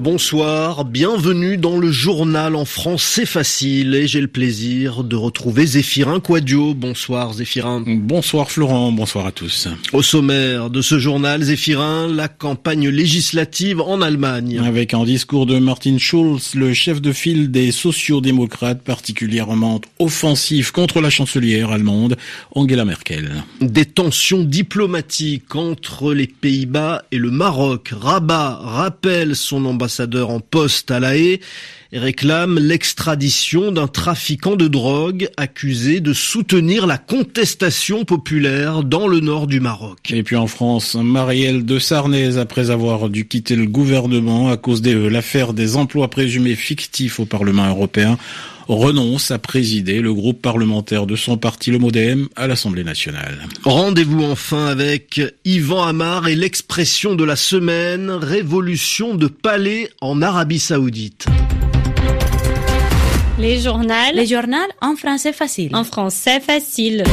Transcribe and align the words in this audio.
Bonsoir, 0.00 0.84
bienvenue 0.84 1.56
dans 1.56 1.76
le 1.76 1.90
journal 1.90 2.54
en 2.54 2.64
français 2.64 3.26
facile 3.26 3.96
et 3.96 4.06
j'ai 4.06 4.20
le 4.20 4.28
plaisir 4.28 5.02
de 5.02 5.16
retrouver 5.16 5.66
Zéphirin 5.66 6.20
Quadio. 6.20 6.72
Bonsoir 6.72 7.32
Zéphirin. 7.32 7.82
Bonsoir 7.84 8.48
Florent, 8.48 8.92
bonsoir 8.92 9.26
à 9.26 9.32
tous. 9.32 9.66
Au 9.92 10.02
sommaire 10.02 10.70
de 10.70 10.82
ce 10.82 11.00
journal, 11.00 11.42
Zéphirin, 11.42 12.06
la 12.06 12.28
campagne 12.28 12.88
législative 12.88 13.80
en 13.80 14.00
Allemagne. 14.00 14.60
Avec 14.64 14.94
un 14.94 15.02
discours 15.02 15.46
de 15.46 15.58
Martin 15.58 15.98
Schulz, 15.98 16.54
le 16.54 16.72
chef 16.74 17.02
de 17.02 17.10
file 17.10 17.50
des 17.50 17.72
sociodémocrates 17.72 18.82
particulièrement 18.82 19.80
offensif 19.98 20.70
contre 20.70 21.00
la 21.00 21.10
chancelière 21.10 21.72
allemande 21.72 22.16
Angela 22.54 22.84
Merkel. 22.84 23.42
Des 23.60 23.84
tensions 23.84 24.44
diplomatiques 24.44 25.56
entre 25.56 26.14
les 26.14 26.28
Pays-Bas 26.28 27.02
et 27.10 27.18
le 27.18 27.32
Maroc. 27.32 27.92
Rabat 27.92 28.60
rappelle 28.62 29.34
son 29.34 29.64
ambassadeur 29.64 29.87
ambassadeur 29.88 30.28
en 30.28 30.40
poste 30.40 30.90
à 30.90 31.00
La 31.00 31.16
Haye 31.16 31.40
réclame 31.94 32.58
l'extradition 32.58 33.72
d'un 33.72 33.86
trafiquant 33.86 34.54
de 34.54 34.68
drogue 34.68 35.30
accusé 35.38 36.00
de 36.00 36.12
soutenir 36.12 36.86
la 36.86 36.98
contestation 36.98 38.04
populaire 38.04 38.84
dans 38.84 39.08
le 39.08 39.20
nord 39.20 39.46
du 39.46 39.60
Maroc. 39.60 40.10
Et 40.10 40.22
puis 40.22 40.36
en 40.36 40.46
France, 40.46 40.94
Marielle 40.94 41.64
de 41.64 41.78
Sarnez, 41.78 42.36
après 42.36 42.68
avoir 42.68 43.08
dû 43.08 43.26
quitter 43.26 43.56
le 43.56 43.64
gouvernement 43.64 44.50
à 44.50 44.58
cause 44.58 44.82
de 44.82 44.94
l'affaire 44.94 45.54
des 45.54 45.76
emplois 45.76 46.08
présumés 46.08 46.54
fictifs 46.54 47.18
au 47.18 47.24
Parlement 47.24 47.66
européen, 47.66 48.18
renonce 48.68 49.30
à 49.30 49.38
présider 49.38 50.00
le 50.00 50.12
groupe 50.14 50.40
parlementaire 50.40 51.06
de 51.06 51.16
son 51.16 51.36
parti, 51.36 51.70
le 51.70 51.78
MoDem, 51.78 52.28
à 52.36 52.46
l'Assemblée 52.46 52.84
nationale. 52.84 53.38
Rendez-vous 53.64 54.22
enfin 54.22 54.66
avec 54.66 55.20
Yvan 55.44 55.82
Amar 55.82 56.28
et 56.28 56.36
l'expression 56.36 57.14
de 57.14 57.24
la 57.24 57.36
semaine, 57.36 58.10
révolution 58.10 59.14
de 59.14 59.26
palais 59.26 59.90
en 60.00 60.22
Arabie 60.22 60.58
Saoudite. 60.58 61.26
Les 63.38 63.60
journaux. 63.60 63.94
Les 64.14 64.26
journaux 64.26 64.56
en 64.80 64.96
français 64.96 65.32
facile. 65.32 65.74
En 65.74 65.84
français 65.84 66.40
facile. 66.40 67.04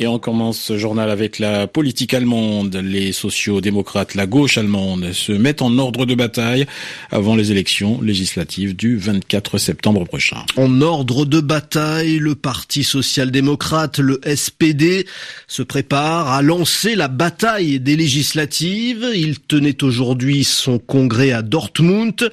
Et 0.00 0.08
on 0.08 0.18
commence 0.18 0.58
ce 0.58 0.76
journal 0.76 1.08
avec 1.08 1.38
la 1.38 1.68
politique 1.68 2.14
allemande. 2.14 2.74
Les 2.74 3.12
sociaux-démocrates, 3.12 4.16
la 4.16 4.26
gauche 4.26 4.58
allemande, 4.58 5.12
se 5.12 5.30
mettent 5.30 5.62
en 5.62 5.78
ordre 5.78 6.04
de 6.04 6.16
bataille 6.16 6.66
avant 7.12 7.36
les 7.36 7.52
élections 7.52 8.00
législatives 8.02 8.74
du 8.74 8.96
24 8.96 9.56
septembre 9.56 10.04
prochain. 10.04 10.38
En 10.56 10.80
ordre 10.80 11.24
de 11.24 11.38
bataille, 11.38 12.18
le 12.18 12.34
Parti 12.34 12.82
social-démocrate, 12.82 14.00
le 14.00 14.20
SPD, 14.24 15.06
se 15.46 15.62
prépare 15.62 16.28
à 16.28 16.42
lancer 16.42 16.96
la 16.96 17.06
bataille 17.06 17.78
des 17.78 17.94
législatives. 17.94 19.06
Il 19.14 19.38
tenait 19.38 19.84
aujourd'hui 19.84 20.42
son 20.42 20.80
congrès 20.80 21.30
à 21.30 21.42
Dortmund, 21.42 22.30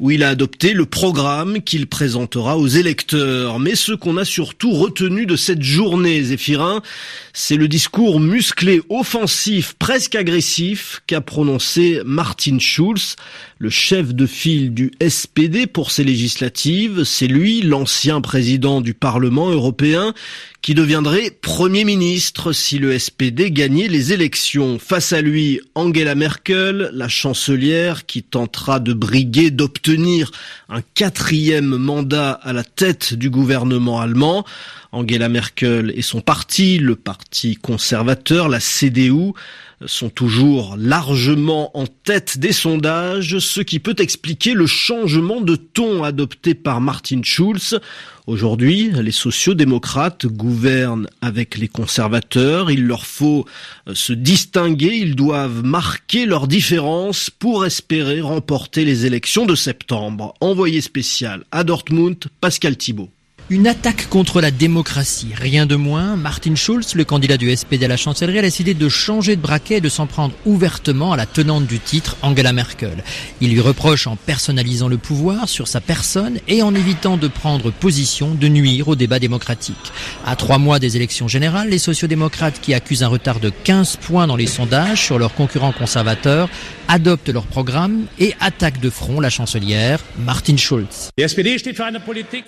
où 0.00 0.10
il 0.10 0.22
a 0.22 0.30
adopté 0.30 0.72
le 0.72 0.86
programme 0.86 1.60
qu'il 1.60 1.88
présentera 1.88 2.56
aux 2.56 2.68
électeurs. 2.68 3.58
Mais 3.58 3.74
ce 3.74 3.92
qu'on 3.92 4.16
a 4.16 4.24
surtout 4.24 4.70
retenu 4.70 5.26
de 5.26 5.36
cette 5.36 5.62
journée, 5.62 6.22
Zéphirin, 6.22 6.80
c'est 7.32 7.56
le 7.56 7.68
discours 7.68 8.20
musclé, 8.20 8.80
offensif, 8.88 9.74
presque 9.78 10.14
agressif 10.14 11.02
qu'a 11.06 11.20
prononcé 11.20 12.00
Martin 12.04 12.58
Schulz, 12.58 13.16
le 13.58 13.70
chef 13.70 14.14
de 14.14 14.26
file 14.26 14.74
du 14.74 14.90
SPD 15.06 15.66
pour 15.66 15.90
ces 15.90 16.04
législatives. 16.04 17.04
C'est 17.04 17.28
lui, 17.28 17.62
l'ancien 17.62 18.20
président 18.20 18.80
du 18.80 18.92
Parlement 18.92 19.50
européen, 19.50 20.14
qui 20.62 20.74
deviendrait 20.74 21.30
Premier 21.30 21.84
ministre 21.84 22.52
si 22.52 22.78
le 22.78 22.96
SPD 22.96 23.50
gagnait 23.50 23.88
les 23.88 24.12
élections. 24.12 24.78
Face 24.78 25.12
à 25.12 25.20
lui, 25.20 25.60
Angela 25.74 26.14
Merkel, 26.14 26.88
la 26.92 27.08
chancelière 27.08 28.06
qui 28.06 28.22
tentera 28.22 28.78
de 28.78 28.92
briguer 28.92 29.50
d'obtenir 29.50 30.30
un 30.68 30.80
quatrième 30.94 31.76
mandat 31.76 32.30
à 32.30 32.52
la 32.52 32.62
tête 32.62 33.14
du 33.14 33.28
gouvernement 33.28 34.00
allemand. 34.00 34.44
Angela 34.92 35.28
Merkel 35.28 35.92
et 35.96 36.02
son 36.02 36.20
parti, 36.20 36.78
le 36.78 36.94
parti 36.94 37.56
conservateur, 37.56 38.48
la 38.48 38.60
CDU, 38.60 39.32
sont 39.86 40.10
toujours 40.10 40.76
largement 40.78 41.76
en 41.76 41.86
tête 41.86 42.38
des 42.38 42.52
sondages, 42.52 43.38
ce 43.38 43.60
qui 43.60 43.78
peut 43.78 43.96
expliquer 43.98 44.54
le 44.54 44.66
changement 44.66 45.40
de 45.40 45.56
ton 45.56 46.04
adopté 46.04 46.54
par 46.54 46.80
Martin 46.80 47.20
Schulz. 47.22 47.78
Aujourd'hui, 48.26 48.90
les 48.90 49.12
sociaux-démocrates 49.12 50.26
gouvernent 50.26 51.08
avec 51.20 51.56
les 51.56 51.68
conservateurs. 51.68 52.70
Il 52.70 52.86
leur 52.86 53.04
faut 53.04 53.46
se 53.92 54.12
distinguer, 54.12 54.96
ils 54.96 55.16
doivent 55.16 55.64
marquer 55.64 56.26
leurs 56.26 56.46
différences 56.46 57.30
pour 57.30 57.64
espérer 57.64 58.20
remporter 58.20 58.84
les 58.84 59.06
élections 59.06 59.46
de 59.46 59.54
septembre. 59.54 60.34
Envoyé 60.40 60.80
spécial 60.80 61.44
à 61.50 61.64
Dortmund, 61.64 62.24
Pascal 62.40 62.76
Thibault. 62.76 63.10
Une 63.50 63.66
attaque 63.66 64.08
contre 64.08 64.40
la 64.40 64.50
démocratie, 64.50 65.32
rien 65.34 65.66
de 65.66 65.74
moins. 65.74 66.16
Martin 66.16 66.54
Schulz, 66.54 66.94
le 66.94 67.04
candidat 67.04 67.36
du 67.36 67.54
SPD 67.54 67.84
à 67.84 67.88
la 67.88 67.96
chancellerie, 67.96 68.38
a 68.38 68.42
décidé 68.42 68.72
de 68.72 68.88
changer 68.88 69.36
de 69.36 69.42
braquet 69.42 69.76
et 69.76 69.80
de 69.80 69.88
s'en 69.88 70.06
prendre 70.06 70.32
ouvertement 70.46 71.12
à 71.12 71.16
la 71.16 71.26
tenante 71.26 71.66
du 71.66 71.78
titre, 71.78 72.16
Angela 72.22 72.52
Merkel. 72.52 73.04
Il 73.40 73.50
lui 73.50 73.60
reproche 73.60 74.06
en 74.06 74.16
personnalisant 74.16 74.88
le 74.88 74.96
pouvoir 74.96 75.48
sur 75.48 75.68
sa 75.68 75.80
personne 75.80 76.38
et 76.48 76.62
en 76.62 76.74
évitant 76.74 77.16
de 77.16 77.28
prendre 77.28 77.70
position, 77.72 78.34
de 78.34 78.48
nuire 78.48 78.88
au 78.88 78.94
débat 78.96 79.18
démocratique. 79.18 79.92
À 80.24 80.36
trois 80.36 80.58
mois 80.58 80.78
des 80.78 80.96
élections 80.96 81.28
générales, 81.28 81.68
les 81.68 81.78
sociodémocrates 81.78 82.60
qui 82.60 82.74
accusent 82.74 83.02
un 83.02 83.08
retard 83.08 83.40
de 83.40 83.50
15 83.50 83.96
points 83.96 84.26
dans 84.26 84.36
les 84.36 84.46
sondages 84.46 85.04
sur 85.04 85.18
leurs 85.18 85.34
concurrents 85.34 85.72
conservateurs 85.72 86.48
adoptent 86.88 87.30
leur 87.30 87.46
programme 87.46 88.06
et 88.18 88.34
attaquent 88.40 88.80
de 88.80 88.90
front 88.90 89.20
la 89.20 89.30
chancelière, 89.30 90.00
Martin 90.18 90.56
Schulz. 90.56 91.10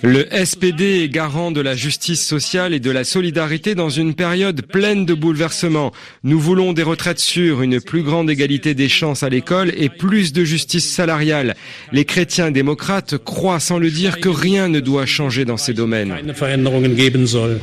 Le 0.02 0.28
SPD 0.44 0.83
est 0.84 1.08
garant 1.08 1.50
de 1.50 1.60
la 1.60 1.74
justice 1.74 2.24
sociale 2.24 2.74
et 2.74 2.80
de 2.80 2.90
la 2.90 3.04
solidarité 3.04 3.74
dans 3.74 3.90
une 3.90 4.14
période 4.14 4.62
pleine 4.62 5.06
de 5.06 5.14
bouleversements. 5.14 5.92
Nous 6.22 6.38
voulons 6.38 6.72
des 6.72 6.82
retraites 6.82 7.18
sûres, 7.18 7.62
une 7.62 7.80
plus 7.80 8.02
grande 8.02 8.30
égalité 8.30 8.74
des 8.74 8.88
chances 8.88 9.22
à 9.22 9.28
l'école 9.28 9.72
et 9.76 9.88
plus 9.88 10.32
de 10.32 10.44
justice 10.44 10.90
salariale. 10.90 11.56
Les 11.92 12.04
chrétiens 12.04 12.50
démocrates 12.50 13.16
croient 13.18 13.60
sans 13.60 13.78
le 13.78 13.90
dire 13.90 14.20
que 14.20 14.28
rien 14.28 14.68
ne 14.68 14.80
doit 14.80 15.06
changer 15.06 15.44
dans 15.44 15.56
ces 15.56 15.74
domaines. 15.74 16.14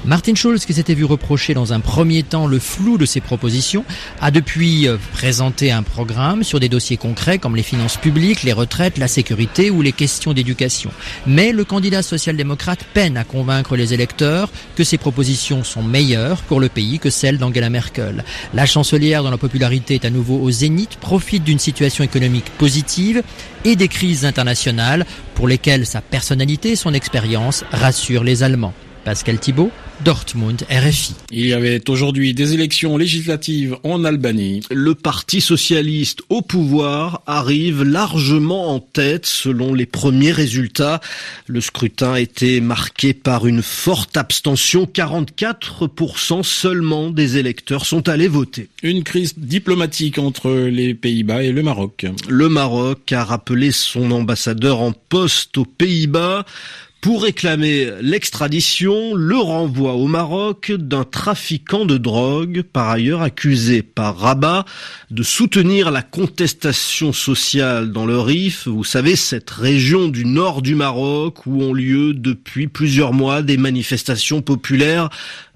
Martin 0.06 0.36
Schulz, 0.36 0.66
qui 0.66 0.74
s'était 0.74 0.94
vu 0.94 1.06
reprocher 1.06 1.54
dans 1.54 1.74
un 1.74 1.80
premier 1.80 2.24
temps 2.24 2.48
le 2.48 2.60
flou 2.60 2.98
de 2.98 3.06
ses 3.06 3.22
propositions, 3.22 3.86
a 4.20 4.32
depuis 4.32 4.88
euh, 4.88 4.98
présenté 5.14 5.72
un 5.72 5.84
programme 5.84 6.44
sur 6.44 6.60
des 6.60 6.70
dossiers 6.70 6.98
concrets 6.98 7.38
comme 7.38 7.56
les 7.56 7.64
finances 7.64 7.98
publiques, 7.98 8.44
les 8.44 8.54
retraites, 8.54 8.98
la 8.98 9.08
sécurité 9.08 9.70
ou 9.70 9.82
les 9.82 9.92
questions 9.92 10.34
d'éducation. 10.34 10.92
Mais 11.28 11.52
le 11.52 11.64
candidat 11.64 12.02
social-démocrate 12.02 12.86
peine 12.94 13.11
à 13.18 13.24
convaincre 13.24 13.76
les 13.76 13.94
électeurs 13.94 14.50
que 14.76 14.84
ses 14.84 14.98
propositions 14.98 15.64
sont 15.64 15.84
meilleures 15.84 16.42
pour 16.44 16.60
le 16.60 16.70
pays 16.70 17.00
que 17.00 17.10
celles 17.10 17.38
d'Angela 17.38 17.70
Merkel. 17.70 18.24
La 18.54 18.66
chancelière, 18.66 19.24
dont 19.24 19.32
la 19.32 19.38
popularité 19.38 19.96
est 19.96 20.06
à 20.06 20.10
nouveau 20.10 20.40
au 20.40 20.52
zénith, 20.52 20.98
profite 20.98 21.44
d'une 21.44 21.60
situation 21.60 22.04
économique 22.04 22.50
positive 22.58 23.24
et 23.66 23.76
des 23.76 23.88
crises 23.88 24.26
internationales 24.26 25.06
pour 25.36 25.48
lesquelles 25.48 25.86
sa 25.86 26.02
personnalité 26.02 26.72
et 26.72 26.76
son 26.76 26.94
expérience 26.94 27.64
rassurent 27.72 28.24
les 28.24 28.44
Allemands. 28.44 28.74
Pascal 29.04 29.40
Thibault, 29.40 29.72
Dortmund, 30.04 30.66
RFI. 30.70 31.14
Il 31.32 31.46
y 31.46 31.54
avait 31.54 31.88
aujourd'hui 31.90 32.34
des 32.34 32.54
élections 32.54 32.98
législatives 32.98 33.78
en 33.84 34.04
Albanie. 34.04 34.62
Le 34.72 34.96
Parti 34.96 35.42
socialiste 35.42 36.22
au 36.30 36.42
pouvoir 36.42 37.22
arrive 37.28 37.84
largement 37.84 38.74
en 38.74 38.80
tête 38.80 39.28
selon 39.28 39.74
les 39.74 39.86
premiers 39.86 40.32
résultats. 40.32 41.02
Le 41.46 41.62
scrutin 41.62 42.16
été 42.16 42.62
marqué 42.62 43.14
par 43.14 43.46
une 43.46 43.62
forte 43.62 44.18
abstention. 44.18 44.86
44% 44.86 46.44
seulement 46.44 47.12
des 47.12 47.38
électeurs 47.38 47.86
sont 47.86 48.10
allés 48.10 48.28
voter. 48.28 48.70
Une 48.82 49.04
crise 49.04 49.38
diplomatique 49.38 50.18
entre 50.18 50.52
les 50.52 50.96
Pays-Bas 50.96 51.44
et 51.44 51.52
le 51.52 51.62
Maroc. 51.62 52.06
Le 52.28 52.50
Maroc 52.50 53.12
a 53.12 53.24
rappelé 53.24 53.72
son 53.72 54.12
ambassadeur 54.12 54.82
en 54.82 54.94
poste 54.94 55.58
aux 55.60 55.66
Pays-Bas 55.66 56.46
pour 57.02 57.24
réclamer 57.24 57.90
l'extradition, 58.00 59.16
le 59.16 59.36
renvoi 59.36 59.94
au 59.94 60.06
Maroc 60.06 60.72
d'un 60.72 61.04
trafiquant 61.04 61.86
de 61.86 61.98
drogue, 61.98 62.62
par 62.62 62.90
ailleurs 62.90 63.24
accusé 63.24 63.82
par 63.82 64.20
Rabat 64.20 64.66
de 65.10 65.24
soutenir 65.24 65.90
la 65.90 66.04
contestation 66.04 67.12
sociale 67.12 67.92
dans 67.92 68.06
le 68.06 68.20
Rif. 68.20 68.68
Vous 68.68 68.84
savez, 68.84 69.16
cette 69.16 69.50
région 69.50 70.10
du 70.10 70.26
nord 70.26 70.62
du 70.62 70.76
Maroc 70.76 71.48
où 71.48 71.64
ont 71.64 71.74
lieu 71.74 72.14
depuis 72.14 72.68
plusieurs 72.68 73.14
mois 73.14 73.42
des 73.42 73.58
manifestations 73.58 74.44
populaires 74.44 75.10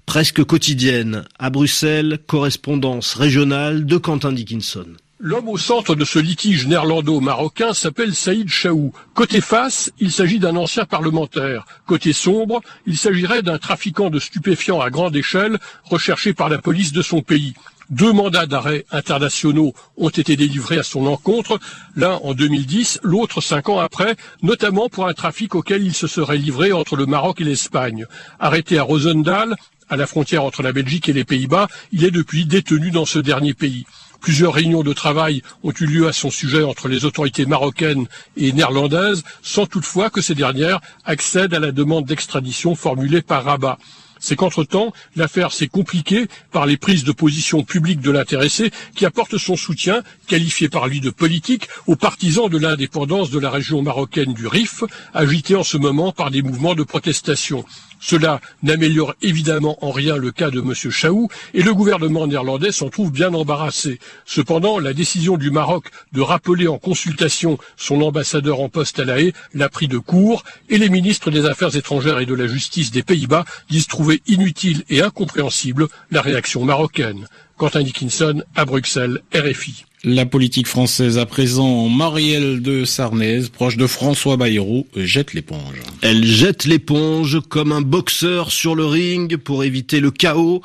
presque 0.04 0.42
quotidienne. 0.42 1.24
À 1.38 1.50
Bruxelles, 1.50 2.18
correspondance 2.26 3.14
régionale 3.14 3.86
de 3.86 3.96
Quentin 3.98 4.32
Dickinson. 4.32 4.86
L'homme 5.18 5.48
au 5.48 5.56
centre 5.56 5.94
de 5.94 6.04
ce 6.04 6.18
litige 6.18 6.66
néerlando-marocain 6.66 7.72
s'appelle 7.72 8.14
Saïd 8.14 8.50
Chaou. 8.50 8.92
Côté 9.14 9.40
face, 9.40 9.90
il 9.98 10.12
s'agit 10.12 10.38
d'un 10.38 10.56
ancien 10.56 10.84
parlementaire. 10.84 11.64
Côté 11.86 12.12
sombre, 12.12 12.60
il 12.86 12.98
s'agirait 12.98 13.40
d'un 13.40 13.56
trafiquant 13.56 14.10
de 14.10 14.18
stupéfiants 14.18 14.82
à 14.82 14.90
grande 14.90 15.16
échelle 15.16 15.58
recherché 15.84 16.34
par 16.34 16.50
la 16.50 16.58
police 16.58 16.92
de 16.92 17.00
son 17.00 17.22
pays. 17.22 17.54
Deux 17.88 18.12
mandats 18.12 18.44
d'arrêt 18.44 18.84
internationaux 18.90 19.72
ont 19.96 20.10
été 20.10 20.36
délivrés 20.36 20.78
à 20.78 20.82
son 20.82 21.06
encontre, 21.06 21.58
l'un 21.94 22.16
en 22.16 22.34
2010, 22.34 23.00
l'autre 23.02 23.40
cinq 23.40 23.70
ans 23.70 23.78
après, 23.78 24.16
notamment 24.42 24.90
pour 24.90 25.08
un 25.08 25.14
trafic 25.14 25.54
auquel 25.54 25.82
il 25.82 25.94
se 25.94 26.08
serait 26.08 26.36
livré 26.36 26.72
entre 26.72 26.94
le 26.94 27.06
Maroc 27.06 27.40
et 27.40 27.44
l'Espagne. 27.44 28.04
Arrêté 28.38 28.78
à 28.78 28.82
Rosendal, 28.82 29.56
à 29.88 29.96
la 29.96 30.06
frontière 30.06 30.44
entre 30.44 30.62
la 30.62 30.72
Belgique 30.72 31.08
et 31.08 31.14
les 31.14 31.24
Pays-Bas, 31.24 31.68
il 31.92 32.04
est 32.04 32.10
depuis 32.10 32.44
détenu 32.44 32.90
dans 32.90 33.06
ce 33.06 33.18
dernier 33.18 33.54
pays. 33.54 33.86
Plusieurs 34.20 34.54
réunions 34.54 34.82
de 34.82 34.92
travail 34.92 35.42
ont 35.62 35.72
eu 35.78 35.86
lieu 35.86 36.08
à 36.08 36.12
son 36.12 36.30
sujet 36.30 36.62
entre 36.62 36.88
les 36.88 37.04
autorités 37.04 37.46
marocaines 37.46 38.06
et 38.36 38.52
néerlandaises, 38.52 39.22
sans 39.42 39.66
toutefois 39.66 40.10
que 40.10 40.20
ces 40.20 40.34
dernières 40.34 40.80
accèdent 41.04 41.54
à 41.54 41.60
la 41.60 41.72
demande 41.72 42.06
d'extradition 42.06 42.74
formulée 42.74 43.22
par 43.22 43.44
Rabat. 43.44 43.78
C'est 44.18 44.36
qu'entre-temps, 44.36 44.92
l'affaire 45.14 45.52
s'est 45.52 45.68
compliquée 45.68 46.26
par 46.50 46.66
les 46.66 46.76
prises 46.76 47.04
de 47.04 47.12
position 47.12 47.62
publiques 47.62 48.00
de 48.00 48.10
l'intéressé 48.10 48.70
qui 48.94 49.04
apporte 49.04 49.36
son 49.36 49.56
soutien, 49.56 50.02
qualifié 50.26 50.68
par 50.68 50.88
lui 50.88 51.00
de 51.00 51.10
politique, 51.10 51.68
aux 51.86 51.96
partisans 51.96 52.48
de 52.48 52.58
l'indépendance 52.58 53.30
de 53.30 53.38
la 53.38 53.50
région 53.50 53.82
marocaine 53.82 54.32
du 54.32 54.46
Rif, 54.46 54.84
agité 55.12 55.54
en 55.54 55.62
ce 55.64 55.76
moment 55.76 56.12
par 56.12 56.30
des 56.30 56.42
mouvements 56.42 56.74
de 56.74 56.82
protestation. 56.82 57.64
Cela 58.00 58.40
n'améliore 58.62 59.14
évidemment 59.22 59.76
en 59.84 59.90
rien 59.90 60.16
le 60.16 60.30
cas 60.30 60.50
de 60.50 60.60
M. 60.60 60.74
Chaou 60.74 61.28
et 61.54 61.62
le 61.62 61.74
gouvernement 61.74 62.26
néerlandais 62.26 62.72
s'en 62.72 62.88
trouve 62.88 63.10
bien 63.10 63.32
embarrassé. 63.34 63.98
Cependant, 64.24 64.78
la 64.78 64.92
décision 64.92 65.36
du 65.36 65.50
Maroc 65.50 65.90
de 66.12 66.20
rappeler 66.20 66.68
en 66.68 66.78
consultation 66.78 67.58
son 67.76 68.02
ambassadeur 68.02 68.60
en 68.60 68.68
poste 68.68 68.98
à 68.98 69.04
La 69.04 69.20
Haye 69.20 69.32
l'a 69.54 69.68
pris 69.68 69.88
de 69.88 69.98
court 69.98 70.44
et 70.68 70.78
les 70.78 70.88
ministres 70.88 71.30
des 71.30 71.46
Affaires 71.46 71.76
étrangères 71.76 72.20
et 72.20 72.26
de 72.26 72.34
la 72.34 72.46
Justice 72.46 72.90
des 72.90 73.02
Pays-Bas 73.02 73.44
disent 73.68 73.86
trouver 73.86 74.22
inutile 74.26 74.84
et 74.88 75.02
incompréhensible 75.02 75.88
la 76.10 76.22
réaction 76.22 76.64
marocaine. 76.64 77.28
Quentin 77.56 77.82
Dickinson 77.82 78.42
à 78.54 78.66
Bruxelles, 78.66 79.22
RFI. 79.34 79.86
La 80.08 80.24
politique 80.24 80.68
française 80.68 81.18
à 81.18 81.26
présent, 81.26 81.88
Marielle 81.88 82.62
de 82.62 82.84
Sarnez, 82.84 83.42
proche 83.52 83.76
de 83.76 83.88
François 83.88 84.36
Bayrou, 84.36 84.86
jette 84.94 85.34
l'éponge. 85.34 85.82
Elle 86.00 86.24
jette 86.24 86.64
l'éponge 86.64 87.40
comme 87.48 87.72
un 87.72 87.80
boxeur 87.80 88.52
sur 88.52 88.76
le 88.76 88.86
ring 88.86 89.36
pour 89.36 89.64
éviter 89.64 89.98
le 89.98 90.12
chaos, 90.12 90.62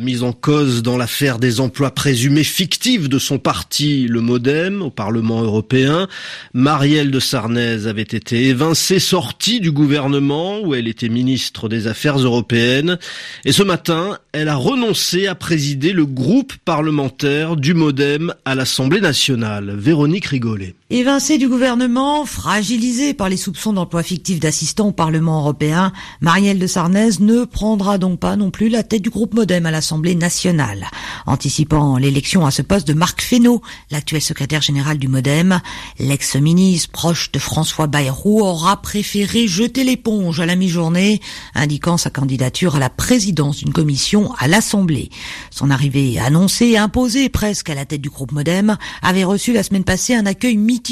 mis 0.00 0.22
en 0.22 0.32
cause 0.32 0.84
dans 0.84 0.96
l'affaire 0.96 1.40
des 1.40 1.58
emplois 1.58 1.90
présumés 1.90 2.44
fictifs 2.44 3.08
de 3.08 3.18
son 3.18 3.40
parti, 3.40 4.06
le 4.06 4.20
Modem, 4.20 4.80
au 4.80 4.90
Parlement 4.90 5.42
européen. 5.42 6.06
Marielle 6.52 7.10
de 7.10 7.18
Sarnez 7.18 7.88
avait 7.88 8.02
été 8.02 8.44
évincée, 8.44 9.00
sortie 9.00 9.58
du 9.58 9.72
gouvernement 9.72 10.60
où 10.60 10.72
elle 10.72 10.86
était 10.86 11.08
ministre 11.08 11.68
des 11.68 11.88
Affaires 11.88 12.18
européennes. 12.18 13.00
Et 13.44 13.50
ce 13.50 13.64
matin, 13.64 14.18
elle 14.30 14.48
a 14.48 14.54
renoncé 14.54 15.26
à 15.26 15.34
présider 15.34 15.92
le 15.92 16.06
groupe 16.06 16.52
parlementaire 16.64 17.56
du 17.56 17.74
Modem 17.74 18.32
à 18.44 18.54
l'Assemblée 18.54 18.83
nationale. 18.88 19.74
Véronique 19.76 20.26
Rigolet. 20.26 20.74
Évincée 20.96 21.38
du 21.38 21.48
gouvernement, 21.48 22.24
fragilisée 22.24 23.14
par 23.14 23.28
les 23.28 23.36
soupçons 23.36 23.72
d'emploi 23.72 24.04
fictif 24.04 24.38
d'assistants 24.38 24.90
au 24.90 24.92
Parlement 24.92 25.40
européen, 25.40 25.92
Marielle 26.20 26.60
de 26.60 26.68
Sarnez 26.68 27.18
ne 27.18 27.44
prendra 27.44 27.98
donc 27.98 28.20
pas 28.20 28.36
non 28.36 28.52
plus 28.52 28.68
la 28.68 28.84
tête 28.84 29.02
du 29.02 29.10
groupe 29.10 29.34
Modem 29.34 29.66
à 29.66 29.72
l'Assemblée 29.72 30.14
nationale. 30.14 30.86
Anticipant 31.26 31.96
l'élection 31.96 32.46
à 32.46 32.52
ce 32.52 32.62
poste 32.62 32.86
de 32.86 32.92
Marc 32.92 33.22
Fesneau, 33.22 33.60
l'actuel 33.90 34.22
secrétaire 34.22 34.62
général 34.62 34.98
du 34.98 35.08
Modem, 35.08 35.60
l'ex-ministre 35.98 36.92
proche 36.92 37.32
de 37.32 37.40
François 37.40 37.88
Bayrou 37.88 38.42
aura 38.42 38.80
préféré 38.80 39.48
jeter 39.48 39.82
l'éponge 39.82 40.38
à 40.38 40.46
la 40.46 40.54
mi-journée, 40.54 41.20
indiquant 41.56 41.96
sa 41.96 42.10
candidature 42.10 42.76
à 42.76 42.78
la 42.78 42.88
présidence 42.88 43.56
d'une 43.56 43.72
commission 43.72 44.32
à 44.38 44.46
l'Assemblée. 44.46 45.10
Son 45.50 45.72
arrivée 45.72 46.20
annoncée 46.20 46.76
imposée 46.76 47.30
presque 47.30 47.68
à 47.68 47.74
la 47.74 47.84
tête 47.84 48.00
du 48.00 48.10
groupe 48.10 48.30
Modem 48.30 48.76
avait 49.02 49.24
reçu 49.24 49.52
la 49.52 49.64
semaine 49.64 49.82
passée 49.82 50.14
un 50.14 50.26
accueil 50.26 50.56
mitigé, 50.56 50.83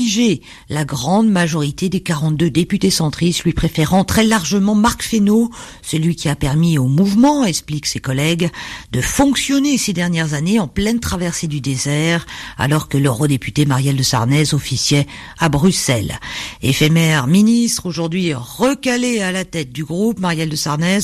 la 0.70 0.84
grande 0.84 1.28
majorité 1.28 1.88
des 1.90 2.00
42 2.00 2.50
députés 2.50 2.90
centristes 2.90 3.44
lui 3.44 3.52
préférant 3.52 4.04
très 4.04 4.24
largement 4.24 4.74
Marc 4.74 5.02
Fesneau, 5.02 5.50
celui 5.82 6.16
qui 6.16 6.28
a 6.30 6.36
permis 6.36 6.78
au 6.78 6.86
mouvement, 6.86 7.44
expliquent 7.44 7.86
ses 7.86 8.00
collègues, 8.00 8.50
de 8.92 9.02
fonctionner 9.02 9.76
ces 9.76 9.92
dernières 9.92 10.32
années 10.32 10.58
en 10.58 10.66
pleine 10.66 10.98
traversée 10.98 11.46
du 11.46 11.60
désert, 11.60 12.26
alors 12.56 12.88
que 12.88 12.96
l'eurodéputé 12.96 13.66
Marielle 13.66 13.96
de 13.96 14.02
Sarnez 14.02 14.54
officiait 14.54 15.06
à 15.38 15.50
Bruxelles. 15.50 16.18
Éphémère 16.62 17.26
ministre, 17.26 17.84
aujourd'hui 17.84 18.32
recalée 18.32 19.20
à 19.20 19.30
la 19.30 19.44
tête 19.44 19.72
du 19.72 19.84
groupe, 19.84 20.20
Marielle 20.20 20.48
de 20.48 20.56
Sarnez 20.56 21.00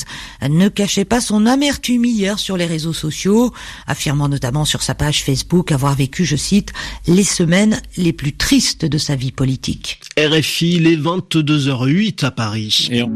ne 0.48 0.68
cachait 0.68 1.04
pas 1.04 1.20
son 1.20 1.44
amertume 1.44 2.06
hier 2.06 2.38
sur 2.38 2.56
les 2.56 2.66
réseaux 2.66 2.94
sociaux, 2.94 3.52
affirmant 3.86 4.28
notamment 4.28 4.64
sur 4.64 4.82
sa 4.82 4.94
page 4.94 5.24
Facebook 5.24 5.72
avoir 5.72 5.94
vécu, 5.94 6.24
je 6.24 6.36
cite, 6.36 6.72
les 7.06 7.24
semaines 7.24 7.82
les 7.96 8.12
plus 8.14 8.34
tristes 8.34 8.67
de 8.76 8.98
sa 8.98 9.16
vie 9.16 9.32
politique. 9.32 10.00
RFI, 10.18 10.78
les 10.78 10.96
22h08 10.96 12.24
à 12.24 12.30
Paris. 12.30 12.88
Et 12.90 13.02
on... 13.02 13.10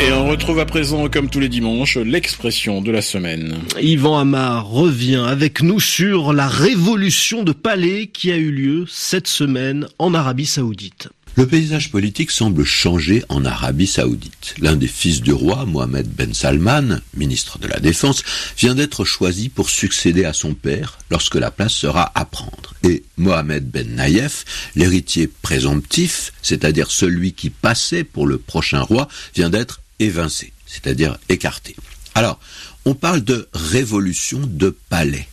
Et 0.00 0.12
on 0.12 0.28
retrouve 0.28 0.58
à 0.58 0.66
présent, 0.66 1.08
comme 1.08 1.30
tous 1.30 1.38
les 1.40 1.48
dimanches, 1.48 1.96
l'expression 1.96 2.80
de 2.80 2.90
la 2.90 3.02
semaine. 3.02 3.58
Yvan 3.80 4.18
Amar 4.18 4.68
revient 4.68 5.24
avec 5.26 5.62
nous 5.62 5.80
sur 5.80 6.32
la 6.32 6.48
révolution 6.48 7.42
de 7.42 7.52
palais 7.52 8.08
qui 8.08 8.32
a 8.32 8.36
eu 8.36 8.50
lieu 8.50 8.84
cette 8.88 9.28
semaine 9.28 9.86
en 9.98 10.14
Arabie 10.14 10.46
Saoudite. 10.46 11.08
Le 11.34 11.46
paysage 11.46 11.90
politique 11.90 12.30
semble 12.30 12.62
changer 12.62 13.24
en 13.30 13.46
Arabie 13.46 13.86
saoudite. 13.86 14.54
L'un 14.58 14.76
des 14.76 14.86
fils 14.86 15.22
du 15.22 15.32
roi, 15.32 15.64
Mohamed 15.64 16.06
Ben 16.06 16.34
Salman, 16.34 17.00
ministre 17.16 17.58
de 17.58 17.66
la 17.66 17.80
Défense, 17.80 18.22
vient 18.58 18.74
d'être 18.74 19.06
choisi 19.06 19.48
pour 19.48 19.70
succéder 19.70 20.26
à 20.26 20.34
son 20.34 20.52
père 20.52 20.98
lorsque 21.10 21.36
la 21.36 21.50
place 21.50 21.72
sera 21.72 22.12
à 22.14 22.26
prendre. 22.26 22.74
Et 22.84 23.02
Mohamed 23.16 23.66
Ben 23.66 23.94
Naïef, 23.94 24.44
l'héritier 24.76 25.26
présomptif, 25.26 26.34
c'est-à-dire 26.42 26.90
celui 26.90 27.32
qui 27.32 27.48
passait 27.48 28.04
pour 28.04 28.26
le 28.26 28.36
prochain 28.36 28.82
roi, 28.82 29.08
vient 29.34 29.48
d'être 29.48 29.80
évincé, 30.00 30.52
c'est-à-dire 30.66 31.16
écarté. 31.30 31.76
Alors, 32.14 32.38
on 32.84 32.94
parle 32.94 33.24
de 33.24 33.48
révolution 33.54 34.40
de 34.44 34.76
palais. 34.90 35.28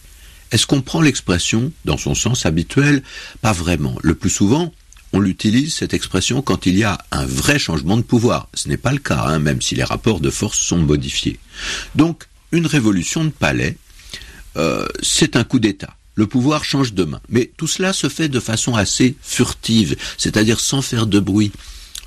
Est-ce 0.52 0.66
qu'on 0.66 0.82
prend 0.82 1.02
l'expression 1.02 1.74
dans 1.84 1.98
son 1.98 2.16
sens 2.16 2.46
habituel 2.46 3.04
Pas 3.42 3.52
vraiment? 3.52 3.98
Le 4.02 4.16
plus 4.16 4.30
souvent, 4.30 4.74
on 5.14 5.20
l'utilise, 5.20 5.74
cette 5.76 5.94
expression, 5.94 6.42
quand 6.42 6.66
il 6.66 6.78
y 6.78 6.84
a 6.84 6.98
un 7.12 7.26
vrai 7.26 7.58
changement 7.58 7.98
de 7.98 8.04
pouvoir. 8.04 8.48
Ce 8.54 8.70
n'est 8.70 8.78
pas 8.78 8.92
le 8.92 9.00
cas, 9.00 9.24
hein, 9.26 9.40
même 9.40 9.62
si 9.62 9.76
les 9.76 9.84
rapports 9.84 10.20
de 10.20 10.30
force 10.30 10.60
sont 10.60 10.78
modifiés. 10.78 11.40
Donc, 11.96 12.26
une 12.52 12.68
révolution 12.68 13.24
de 13.24 13.30
palais, 13.30 13.78
euh, 14.58 14.88
c'est 15.02 15.36
un 15.36 15.44
coup 15.44 15.60
d'État. 15.60 15.96
Le 16.16 16.28
pouvoir 16.28 16.64
change 16.64 16.94
de 16.94 17.06
main. 17.06 17.22
Mais 17.30 17.52
tout 17.58 17.68
cela 17.68 17.94
se 17.94 18.10
fait 18.10 18.30
de 18.30 18.40
façon 18.40 18.76
assez 18.76 19.16
furtive, 19.22 19.96
c'est-à-dire 20.18 20.60
sans 20.60 20.82
faire 20.82 21.08
de 21.08 21.20
bruit. 21.20 21.52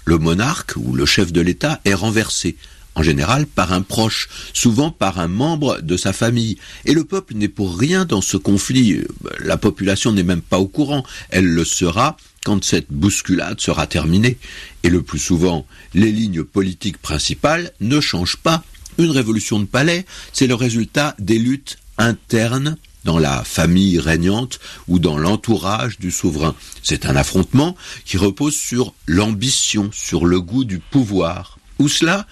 Le 0.05 0.19
monarque 0.19 0.75
ou 0.77 0.95
le 0.95 1.07
chef 1.07 1.33
de 1.33 1.41
l'État 1.41 1.81
est 1.85 1.95
renversé, 1.95 2.57
en 2.95 3.03
général 3.03 3.47
par 3.47 3.73
un 3.73 3.83
proche, 3.83 4.29
souvent 4.53 4.91
par 4.91 5.19
un 5.19 5.29
membre 5.29 5.81
de 5.81 5.97
sa 5.97 6.13
famille. 6.13 6.59
Et 6.85 6.95
le 6.95 7.05
peuple 7.05 7.35
n'est 7.35 7.49
pour 7.49 7.79
rien 7.79 8.05
dans 8.05 8.21
ce 8.21 8.37
conflit. 8.37 9.01
La 9.41 9.57
population 9.57 10.13
n'est 10.13 10.23
même 10.23 10.43
pas 10.43 10.59
au 10.59 10.67
courant. 10.67 11.05
Elle 11.31 11.47
le 11.47 11.65
sera 11.65 12.17
quand 12.45 12.65
cette 12.65 12.91
bousculade 12.91 13.61
sera 13.61 13.87
terminée. 13.87 14.39
Et 14.83 14.91
le 14.91 15.03
plus 15.03 15.19
souvent, 15.19 15.67
les 15.95 16.13
lignes 16.13 16.45
politiques 16.45 16.99
principales 16.99 17.73
ne 17.81 18.01
changent 18.01 18.37
pas. 18.37 18.65
Une 18.99 19.11
révolution 19.11 19.59
de 19.59 19.65
palais, 19.65 20.05
c'est 20.33 20.47
le 20.47 20.55
résultat 20.55 21.15
des 21.19 21.39
luttes 21.39 21.79
internes 21.99 22.77
dans 23.05 23.19
la 23.19 23.43
famille 23.43 23.99
régnante 23.99 24.61
ou 24.87 24.99
dans 24.99 25.19
l'entourage 25.19 25.99
du 25.99 26.11
souverain. 26.11 26.55
C'est 26.83 27.07
un 27.07 27.17
affrontement 27.17 27.77
qui 28.05 28.17
repose 28.17 28.55
sur 28.55 28.95
l'ambition, 29.07 29.91
sur 29.93 30.27
le 30.27 30.41
goût 30.41 30.65
du 30.65 30.79
pouvoir. 30.79 31.59
Où 31.79 31.89
cela 31.89 32.27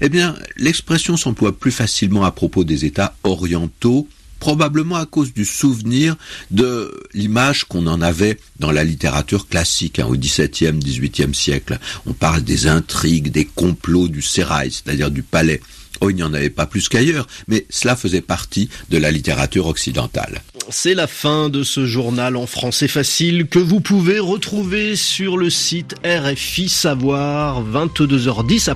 Eh 0.00 0.08
bien, 0.08 0.34
l'expression 0.56 1.16
s'emploie 1.16 1.58
plus 1.58 1.72
facilement 1.72 2.24
à 2.24 2.30
propos 2.30 2.64
des 2.64 2.84
États 2.84 3.16
orientaux 3.24 4.08
probablement 4.44 4.96
à 4.96 5.06
cause 5.06 5.32
du 5.32 5.46
souvenir 5.46 6.16
de 6.50 6.92
l'image 7.14 7.64
qu'on 7.64 7.86
en 7.86 8.02
avait 8.02 8.38
dans 8.58 8.72
la 8.72 8.84
littérature 8.84 9.48
classique 9.48 9.98
hein, 9.98 10.06
au 10.06 10.16
XVIIe, 10.16 10.78
XVIIIe 10.78 11.34
siècle. 11.34 11.78
On 12.04 12.12
parle 12.12 12.42
des 12.42 12.66
intrigues, 12.66 13.30
des 13.30 13.46
complots 13.46 14.06
du 14.06 14.20
sérail, 14.20 14.70
c'est-à-dire 14.70 15.10
du 15.10 15.22
palais. 15.22 15.62
Oh, 16.00 16.10
il 16.10 16.16
n'y 16.16 16.22
en 16.22 16.34
avait 16.34 16.50
pas 16.50 16.66
plus 16.66 16.90
qu'ailleurs, 16.90 17.26
mais 17.48 17.64
cela 17.70 17.96
faisait 17.96 18.20
partie 18.20 18.68
de 18.90 18.98
la 18.98 19.10
littérature 19.10 19.66
occidentale. 19.66 20.42
C'est 20.70 20.94
la 20.94 21.06
fin 21.06 21.50
de 21.50 21.62
ce 21.62 21.86
journal 21.86 22.36
en 22.36 22.46
français 22.46 22.88
facile 22.88 23.46
que 23.46 23.58
vous 23.58 23.80
pouvez 23.80 24.18
retrouver 24.18 24.96
sur 24.96 25.36
le 25.36 25.50
site 25.50 25.94
RFI 26.04 26.68
Savoir 26.68 27.62
22h10 27.62 28.70